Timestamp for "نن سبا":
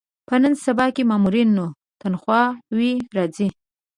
0.41-0.85